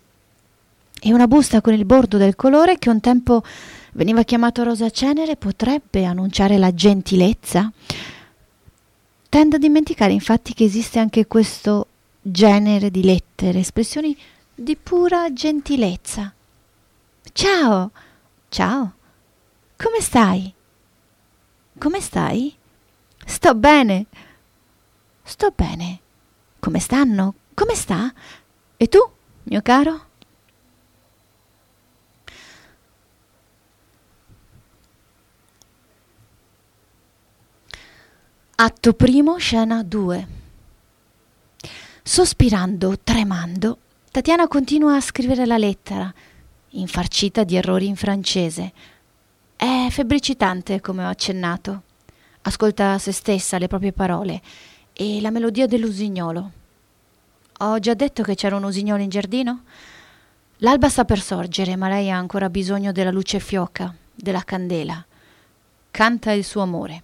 E 1.08 1.14
una 1.14 1.28
busta 1.28 1.62
con 1.62 1.76
il 1.76 1.86
bordo 1.86 2.18
del 2.18 2.36
colore 2.36 2.80
che 2.80 2.90
un 2.90 3.00
tempo 3.00 3.44
veniva 3.92 4.24
chiamato 4.24 4.64
rosa 4.64 4.90
cenere 4.90 5.36
potrebbe 5.36 6.04
annunciare 6.04 6.58
la 6.58 6.74
gentilezza? 6.74 7.72
Tendo 9.30 9.58
a 9.58 9.60
dimenticare 9.60 10.14
infatti 10.14 10.56
che 10.56 10.64
esiste 10.64 10.98
anche 10.98 11.28
questo 11.28 11.90
genere 12.24 12.90
di 12.90 13.04
lettere, 13.04 13.60
espressioni 13.60 14.18
di 14.56 14.76
pura 14.78 15.32
gentilezza. 15.32 16.34
Ciao! 17.34 17.92
Ciao! 18.50 18.94
Come 19.78 20.02
stai? 20.02 20.52
Come 21.78 22.02
stai? 22.02 22.52
Sto 23.24 23.54
bene. 23.54 24.08
Sto 25.22 25.54
bene. 25.56 26.00
Come 26.58 26.80
stanno? 26.80 27.36
Come 27.54 27.76
sta? 27.76 28.12
E 28.76 28.88
tu, 28.88 29.08
mio 29.44 29.62
caro? 29.62 30.06
Atto 38.58 38.94
primo, 38.94 39.36
scena 39.36 39.84
2. 39.84 40.28
Sospirando, 42.02 42.98
tremando, 43.04 43.80
Tatiana 44.10 44.48
continua 44.48 44.96
a 44.96 45.02
scrivere 45.02 45.46
la 45.46 45.58
lettera, 45.58 46.12
infarcita 46.70 47.44
di 47.44 47.58
errori 47.58 47.88
in 47.88 47.98
francese. 47.98 48.72
È 49.58 49.88
febbricitante, 49.90 50.80
come 50.80 51.04
ho 51.04 51.10
accennato. 51.10 51.82
Ascolta 52.44 52.98
se 52.98 53.12
stessa 53.12 53.58
le 53.58 53.68
proprie 53.68 53.92
parole 53.92 54.42
e 54.94 55.20
la 55.20 55.32
melodia 55.32 55.68
dell'usignolo. 55.68 56.52
Ho 57.58 57.80
già 57.80 57.94
detto 57.94 58.24
che 58.24 58.36
c'era 58.36 58.56
un 58.56 58.64
usignolo 58.64 59.04
in 59.04 59.10
giardino? 59.10 59.64
L'alba 60.60 60.88
sta 60.88 61.04
per 61.04 61.20
sorgere, 61.20 61.76
ma 61.76 61.90
lei 61.90 62.10
ha 62.10 62.18
ancora 62.18 62.50
bisogno 62.50 62.94
della 62.94 63.12
luce 63.12 63.42
fioca, 63.42 63.94
della 64.16 64.46
candela. 64.46 65.06
Canta 65.92 66.32
il 66.32 66.46
suo 66.46 66.62
amore. 66.62 67.04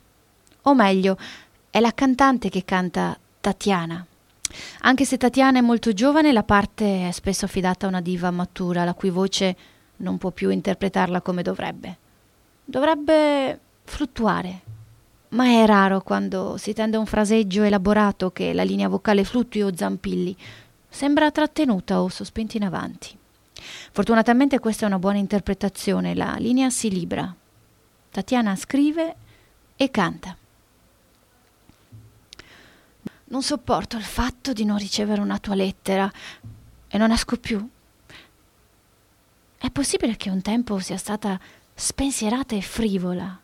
O 0.65 0.75
meglio, 0.75 1.17
è 1.71 1.79
la 1.79 1.93
cantante 1.93 2.49
che 2.49 2.65
canta 2.65 3.17
Tatiana. 3.39 4.05
Anche 4.81 5.05
se 5.05 5.15
Tatiana 5.17 5.59
è 5.59 5.61
molto 5.61 5.93
giovane, 5.93 6.33
la 6.33 6.43
parte 6.43 7.07
è 7.07 7.11
spesso 7.11 7.45
affidata 7.45 7.85
a 7.85 7.89
una 7.89 8.01
diva 8.01 8.29
matura, 8.29 8.83
la 8.83 8.93
cui 8.93 9.09
voce 9.09 9.55
non 9.97 10.17
può 10.17 10.31
più 10.31 10.49
interpretarla 10.49 11.21
come 11.21 11.41
dovrebbe. 11.41 11.97
Dovrebbe 12.65 13.57
fluttuare, 13.85 14.61
ma 15.29 15.45
è 15.45 15.65
raro 15.65 16.01
quando 16.01 16.57
si 16.57 16.73
tende 16.73 16.97
a 16.97 16.99
un 16.99 17.05
fraseggio 17.05 17.63
elaborato 17.63 18.31
che 18.31 18.51
la 18.51 18.63
linea 18.63 18.89
vocale 18.89 19.23
fluttui 19.23 19.61
o 19.61 19.73
zampilli. 19.73 20.35
Sembra 20.89 21.31
trattenuta 21.31 22.01
o 22.01 22.09
sospinta 22.09 22.57
in 22.57 22.65
avanti. 22.65 23.17
Fortunatamente 23.93 24.59
questa 24.59 24.83
è 24.83 24.87
una 24.87 24.99
buona 24.99 25.19
interpretazione, 25.19 26.15
la 26.15 26.35
linea 26.37 26.69
si 26.69 26.89
libra. 26.89 27.33
Tatiana 28.11 28.57
scrive 28.57 29.15
e 29.77 29.89
canta. 29.89 30.35
Non 33.31 33.43
sopporto 33.43 33.95
il 33.95 34.03
fatto 34.03 34.51
di 34.51 34.65
non 34.65 34.77
ricevere 34.77 35.21
una 35.21 35.39
tua 35.39 35.55
lettera 35.55 36.11
e 36.87 36.97
non 36.97 37.11
esco 37.11 37.37
più. 37.37 37.65
È 39.57 39.69
possibile 39.69 40.17
che 40.17 40.29
un 40.29 40.41
tempo 40.41 40.79
sia 40.79 40.97
stata 40.97 41.39
spensierata 41.73 42.55
e 42.55 42.61
frivola. 42.61 43.39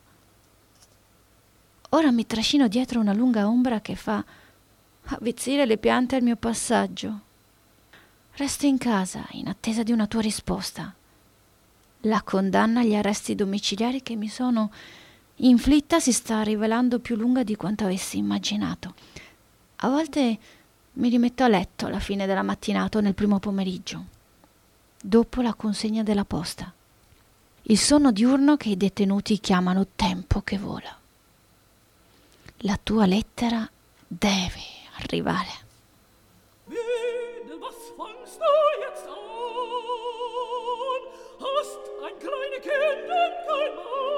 Ora 1.92 2.12
mi 2.12 2.26
trascino 2.26 2.68
dietro 2.68 3.00
una 3.00 3.14
lunga 3.14 3.48
ombra 3.48 3.80
che 3.80 3.96
fa 3.96 4.22
avvizzire 5.06 5.66
le 5.66 5.78
piante 5.78 6.18
al 6.18 6.22
mio 6.22 6.36
passaggio. 6.36 7.22
Resto 8.34 8.66
in 8.66 8.78
casa 8.78 9.26
in 9.32 9.48
attesa 9.48 9.84
di 9.84 9.94
una 9.94 10.06
tua 10.06 10.20
risposta. 10.20 10.94
La 12.02 12.22
condanna 12.24 12.82
agli 12.82 12.94
arresti 12.94 13.36
domiciliari 13.36 14.04
che 14.04 14.18
mi 14.18 14.28
sono 14.28 14.70
inflitta 15.36 16.02
si 16.02 16.12
sta 16.12 16.42
rivelando 16.42 17.00
più 17.00 17.16
lunga 17.16 17.44
di 17.44 17.56
quanto 17.56 17.86
avessi 17.86 18.18
immaginato. 18.18 18.94
A 19.82 19.90
volte 19.90 20.38
mi 20.94 21.10
rimetto 21.10 21.44
a 21.44 21.48
letto 21.48 21.86
alla 21.86 22.00
fine 22.00 22.26
della 22.26 22.42
mattinata 22.42 22.98
o 22.98 23.02
nel 23.02 23.14
primo 23.14 23.38
pomeriggio, 23.38 24.06
dopo 25.00 25.42
la 25.42 25.54
consegna 25.54 26.02
della 26.02 26.26
posta. 26.26 26.74
Il 27.70 27.78
sonno 27.78 28.12
diurno 28.12 28.58
che 28.58 28.70
i 28.70 28.78
detenuti 28.78 29.40
chiamano 29.40 29.86
tempo 29.96 30.42
che 30.42 30.58
vola. 30.58 30.98
La 32.62 32.80
tua 32.82 33.06
lettera 33.06 33.70
deve 34.08 34.64
arrivare. 34.96 35.66
Hast 41.40 41.80
ein 42.04 42.18
kleine 42.20 42.60
Kind 42.62 43.10
und 43.10 43.36
kein 43.46 43.76
Mann? 43.76 44.18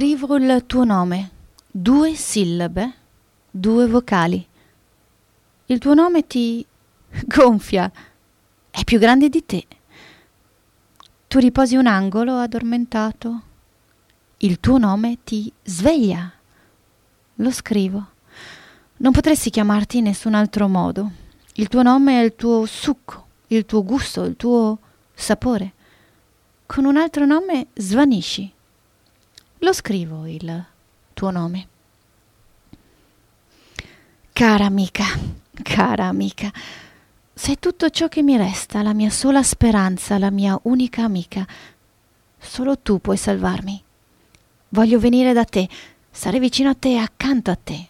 Scrivo 0.00 0.36
il 0.36 0.64
tuo 0.64 0.84
nome, 0.84 1.30
due 1.70 2.14
sillabe, 2.14 2.94
due 3.50 3.86
vocali. 3.86 4.48
Il 5.66 5.78
tuo 5.78 5.92
nome 5.92 6.26
ti 6.26 6.64
gonfia, 7.28 7.92
è 8.70 8.82
più 8.82 8.98
grande 8.98 9.28
di 9.28 9.44
te. 9.44 9.66
Tu 11.28 11.38
riposi 11.38 11.76
un 11.76 11.86
angolo 11.86 12.36
addormentato. 12.36 13.42
Il 14.38 14.58
tuo 14.58 14.78
nome 14.78 15.18
ti 15.22 15.52
sveglia. 15.64 16.32
Lo 17.34 17.50
scrivo. 17.50 18.06
Non 18.96 19.12
potresti 19.12 19.50
chiamarti 19.50 19.98
in 19.98 20.04
nessun 20.04 20.32
altro 20.32 20.66
modo. 20.66 21.10
Il 21.56 21.68
tuo 21.68 21.82
nome 21.82 22.22
è 22.22 22.24
il 22.24 22.36
tuo 22.36 22.64
succo, 22.64 23.26
il 23.48 23.66
tuo 23.66 23.84
gusto, 23.84 24.24
il 24.24 24.36
tuo 24.36 24.78
sapore. 25.12 25.74
Con 26.64 26.86
un 26.86 26.96
altro 26.96 27.26
nome 27.26 27.66
svanisci. 27.74 28.54
Lo 29.62 29.74
scrivo 29.74 30.26
il 30.26 30.64
tuo 31.12 31.30
nome. 31.30 31.68
Cara 34.32 34.64
amica, 34.64 35.04
cara 35.62 36.06
amica, 36.06 36.50
sei 37.34 37.58
tutto 37.58 37.90
ciò 37.90 38.08
che 38.08 38.22
mi 38.22 38.38
resta, 38.38 38.80
la 38.80 38.94
mia 38.94 39.10
sola 39.10 39.42
speranza, 39.42 40.16
la 40.16 40.30
mia 40.30 40.58
unica 40.62 41.04
amica. 41.04 41.46
Solo 42.38 42.78
tu 42.78 43.00
puoi 43.00 43.18
salvarmi. 43.18 43.82
Voglio 44.70 44.98
venire 44.98 45.34
da 45.34 45.44
te, 45.44 45.68
stare 46.10 46.38
vicino 46.38 46.70
a 46.70 46.74
te 46.74 46.96
accanto 46.96 47.50
a 47.50 47.58
te. 47.62 47.86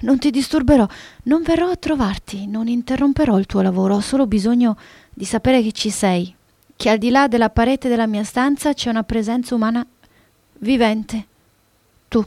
Non 0.00 0.18
ti 0.18 0.30
disturberò, 0.30 0.88
non 1.24 1.42
verrò 1.42 1.70
a 1.70 1.76
trovarti, 1.76 2.48
non 2.48 2.66
interromperò 2.66 3.38
il 3.38 3.46
tuo 3.46 3.62
lavoro, 3.62 3.94
ho 3.94 4.00
solo 4.00 4.26
bisogno 4.26 4.76
di 5.10 5.26
sapere 5.26 5.62
che 5.62 5.70
ci 5.70 5.90
sei, 5.90 6.34
che 6.74 6.90
al 6.90 6.98
di 6.98 7.10
là 7.10 7.28
della 7.28 7.50
parete 7.50 7.88
della 7.88 8.08
mia 8.08 8.24
stanza 8.24 8.74
c'è 8.74 8.90
una 8.90 9.04
presenza 9.04 9.54
umana 9.54 9.86
vivente. 10.62 11.26
Tu. 12.08 12.24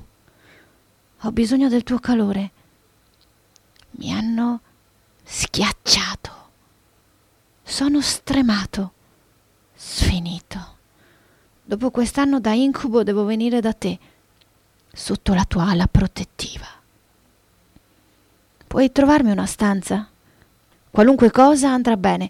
Ho 1.22 1.32
bisogno 1.32 1.68
del 1.68 1.84
tuo 1.84 2.00
calore. 2.00 2.52
Mi 3.92 4.12
hanno 4.12 4.62
schiacciato. 5.24 6.32
Sono 7.64 8.02
stremato, 8.02 8.94
sfinito. 9.74 10.74
Dopo 11.64 11.90
quest'anno 11.90 12.40
da 12.40 12.54
incubo 12.54 13.04
devo 13.04 13.24
venire 13.26 13.60
da 13.60 13.74
te, 13.74 13.98
sotto 14.92 15.34
la 15.34 15.46
tua 15.46 15.70
ala 15.70 15.88
protettiva. 15.88 16.68
Puoi 18.68 18.92
trovarmi 18.92 19.32
una 19.32 19.48
stanza? 19.48 20.08
Qualunque 20.92 21.32
cosa 21.32 21.72
andrà 21.72 21.98
bene. 21.98 22.30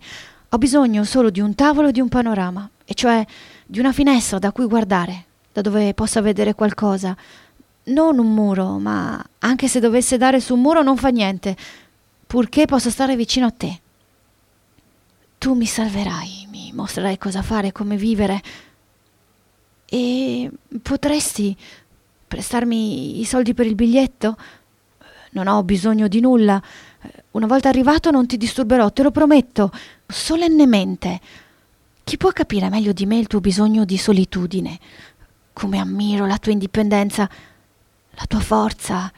Ho 0.50 0.58
bisogno 0.58 1.04
solo 1.04 1.30
di 1.30 1.42
un 1.42 1.54
tavolo 1.54 1.90
e 1.90 1.92
di 1.92 2.00
un 2.00 2.08
panorama, 2.08 2.70
e 2.86 2.94
cioè 2.94 3.26
di 3.66 3.80
una 3.80 3.92
finestra 3.92 4.40
da 4.40 4.54
cui 4.54 4.66
guardare, 4.68 5.26
da 5.56 5.62
dove 5.62 5.94
possa 5.94 6.20
vedere 6.20 6.54
qualcosa. 6.54 7.16
Non 7.84 8.20
un 8.20 8.34
muro, 8.34 8.78
ma 8.78 9.24
anche 9.40 9.70
se 9.70 9.80
dovesse 9.80 10.18
dare 10.18 10.42
su 10.42 10.56
un 10.56 10.60
muro 10.60 10.84
non 10.84 10.98
fa 10.98 11.08
niente, 11.08 11.56
purché 12.28 12.66
possa 12.66 12.90
stare 12.90 13.16
vicino 13.16 13.46
a 13.46 13.52
te. 13.52 13.80
Tu 15.38 15.54
mi 15.54 15.66
salverai, 15.66 16.48
mi 16.52 16.74
mostrerai 16.74 17.18
cosa 17.18 17.42
fare, 17.42 17.72
come 17.72 17.96
vivere. 17.96 18.42
E 19.86 20.52
potresti 20.82 21.56
prestarmi 22.28 23.22
i 23.22 23.24
soldi 23.24 23.54
per 23.54 23.66
il 23.66 23.76
biglietto? 23.76 24.36
Non 25.32 25.48
ho 25.48 25.64
bisogno 25.64 26.10
di 26.10 26.20
nulla. 26.20 26.62
Una 27.32 27.48
volta 27.48 27.70
arrivato 27.70 28.12
non 28.12 28.26
ti 28.26 28.36
disturberò, 28.36 28.92
te 28.92 29.04
lo 29.04 29.12
prometto, 29.12 29.72
solennemente. 30.06 31.22
Chi 32.04 32.18
può 32.18 32.32
capire 32.32 32.68
meglio 32.70 32.92
di 32.92 33.06
me 33.06 33.18
il 33.18 33.28
tuo 33.28 33.40
bisogno 33.40 33.86
di 33.86 33.98
solitudine? 33.98 34.80
Come 35.56 35.80
ammiro 35.80 36.26
la 36.26 36.38
tua 36.38 36.52
indipendenza, 36.52 37.30
la 38.12 38.26
tua 38.28 38.42
forza 38.42 39.10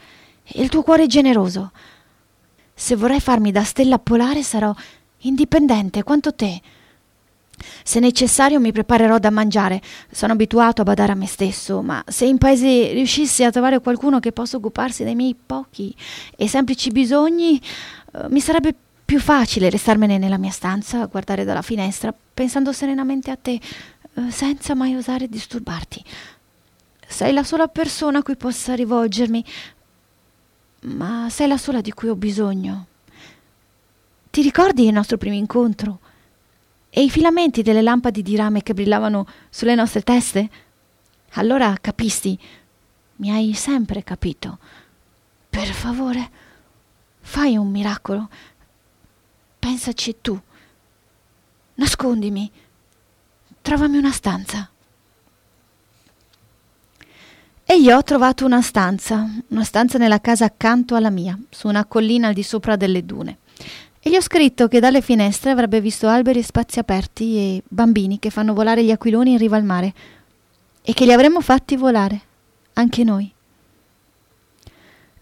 e 0.44 0.62
il 0.62 0.68
tuo 0.68 0.82
cuore 0.82 1.08
generoso. 1.08 1.72
Se 2.72 2.94
vorrai 2.94 3.18
farmi 3.18 3.50
da 3.50 3.64
stella 3.64 3.98
polare 3.98 4.44
sarò 4.44 4.72
indipendente 5.22 6.04
quanto 6.04 6.32
te. 6.32 6.62
Se 7.82 7.98
necessario 7.98 8.60
mi 8.60 8.70
preparerò 8.70 9.18
da 9.18 9.30
mangiare. 9.30 9.82
Sono 10.12 10.34
abituato 10.34 10.82
a 10.82 10.84
badare 10.84 11.10
a 11.10 11.16
me 11.16 11.26
stesso, 11.26 11.82
ma 11.82 12.04
se 12.06 12.24
in 12.24 12.38
paese 12.38 12.92
riuscissi 12.92 13.42
a 13.42 13.50
trovare 13.50 13.80
qualcuno 13.80 14.20
che 14.20 14.30
possa 14.30 14.58
occuparsi 14.58 15.02
dei 15.02 15.16
miei 15.16 15.34
pochi 15.34 15.92
e 16.36 16.46
semplici 16.46 16.90
bisogni, 16.90 17.60
uh, 18.12 18.26
mi 18.30 18.38
sarebbe 18.38 18.72
più 19.04 19.18
facile 19.18 19.70
restarmene 19.70 20.18
nella 20.18 20.38
mia 20.38 20.52
stanza 20.52 21.00
a 21.00 21.06
guardare 21.06 21.44
dalla 21.44 21.62
finestra, 21.62 22.14
pensando 22.34 22.72
serenamente 22.72 23.32
a 23.32 23.36
te, 23.36 23.58
senza 24.30 24.74
mai 24.74 24.94
osare 24.94 25.28
disturbarti. 25.28 26.04
Sei 27.06 27.32
la 27.32 27.42
sola 27.42 27.68
persona 27.68 28.18
a 28.18 28.22
cui 28.22 28.36
possa 28.36 28.74
rivolgermi, 28.74 29.44
ma 30.82 31.28
sei 31.30 31.48
la 31.48 31.56
sola 31.56 31.80
di 31.80 31.92
cui 31.92 32.08
ho 32.08 32.16
bisogno. 32.16 32.86
Ti 34.30 34.42
ricordi 34.42 34.86
il 34.86 34.92
nostro 34.92 35.16
primo 35.16 35.34
incontro? 35.34 36.00
E 36.90 37.02
i 37.02 37.10
filamenti 37.10 37.62
delle 37.62 37.82
lampade 37.82 38.22
di 38.22 38.36
rame 38.36 38.62
che 38.62 38.74
brillavano 38.74 39.26
sulle 39.50 39.74
nostre 39.74 40.02
teste? 40.02 40.48
Allora 41.32 41.76
capisti, 41.80 42.38
mi 43.16 43.30
hai 43.30 43.52
sempre 43.54 44.02
capito. 44.04 44.58
Per 45.50 45.66
favore, 45.66 46.30
fai 47.20 47.56
un 47.56 47.68
miracolo. 47.68 48.28
Pensaci 49.58 50.16
tu. 50.20 50.38
Nascondimi. 51.74 52.50
Trovami 53.68 53.98
una 53.98 54.12
stanza. 54.12 54.66
E 57.66 57.74
io 57.74 57.98
ho 57.98 58.02
trovato 58.02 58.46
una 58.46 58.62
stanza, 58.62 59.28
una 59.48 59.62
stanza 59.62 59.98
nella 59.98 60.22
casa 60.22 60.46
accanto 60.46 60.94
alla 60.94 61.10
mia, 61.10 61.38
su 61.50 61.68
una 61.68 61.84
collina 61.84 62.28
al 62.28 62.32
di 62.32 62.42
sopra 62.42 62.76
delle 62.76 63.04
dune. 63.04 63.40
E 64.00 64.08
gli 64.08 64.16
ho 64.16 64.22
scritto 64.22 64.68
che 64.68 64.80
dalle 64.80 65.02
finestre 65.02 65.50
avrebbe 65.50 65.82
visto 65.82 66.08
alberi 66.08 66.38
e 66.38 66.44
spazi 66.44 66.78
aperti 66.78 67.36
e 67.36 67.62
bambini 67.68 68.18
che 68.18 68.30
fanno 68.30 68.54
volare 68.54 68.82
gli 68.82 68.90
aquiloni 68.90 69.32
in 69.32 69.38
riva 69.38 69.58
al 69.58 69.64
mare 69.64 69.92
e 70.80 70.94
che 70.94 71.04
li 71.04 71.12
avremmo 71.12 71.42
fatti 71.42 71.76
volare, 71.76 72.20
anche 72.72 73.04
noi. 73.04 73.30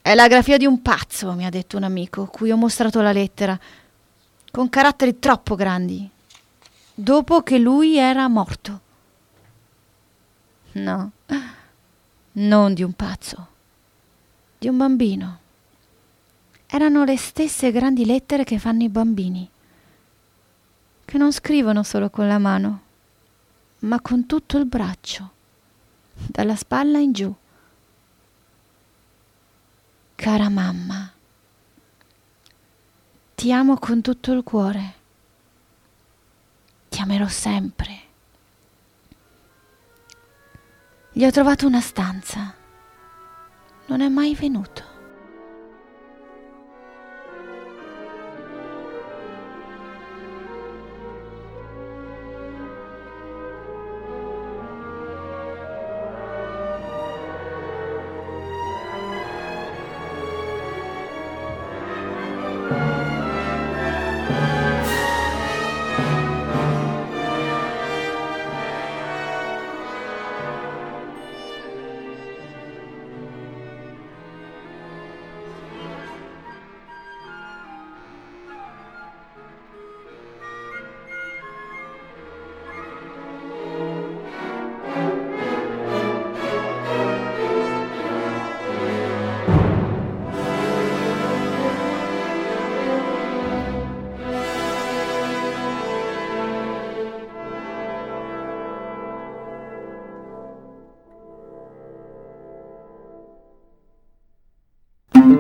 È 0.01 0.15
la 0.15 0.29
grafia 0.29 0.57
di 0.57 0.67
un 0.67 0.83
pazzo, 0.83 1.33
mi 1.33 1.47
ha 1.47 1.51
detto 1.51 1.77
un 1.77 1.83
amico, 1.83 2.27
cui 2.27 2.53
ho 2.53 2.57
mostrato 2.57 3.03
la 3.03 3.11
lettera, 3.11 3.59
con 4.53 4.69
caratteri 4.69 5.19
troppo 5.19 5.57
grandi, 5.57 6.11
dopo 6.99 7.43
che 7.43 7.59
lui 7.59 7.99
era 7.99 8.27
morto. 8.27 8.81
No, 10.73 11.13
non 12.33 12.75
di 12.75 12.83
un 12.83 12.93
pazzo, 12.93 13.49
di 14.59 14.69
un 14.69 14.77
bambino 14.77 15.39
erano 16.67 17.05
le 17.05 17.17
stesse 17.17 17.71
grandi 17.71 18.05
lettere 18.05 18.45
che 18.45 18.59
fanno 18.59 18.83
i 18.83 18.89
bambini, 18.89 19.49
che 21.05 21.19
non 21.19 21.33
scrivono 21.33 21.83
solo 21.83 22.11
con 22.11 22.27
la 22.27 22.39
mano, 22.39 22.83
ma 23.81 24.01
con 24.01 24.27
tutto 24.27 24.59
il 24.59 24.67
braccio, 24.67 25.31
dalla 26.13 26.57
spalla 26.57 26.99
in 26.99 27.13
giù. 27.13 27.35
Cara 30.17 30.49
mamma, 30.49 31.13
ti 33.35 33.53
amo 33.53 33.77
con 33.77 34.01
tutto 34.01 34.33
il 34.33 34.43
cuore, 34.43 34.95
ti 36.88 37.01
amerò 37.01 37.29
sempre. 37.29 38.01
Gli 41.12 41.25
ho 41.25 41.31
trovato 41.31 41.66
una 41.66 41.81
stanza, 41.81 42.55
non 43.87 44.01
è 44.01 44.09
mai 44.09 44.35
venuto. 44.35 44.96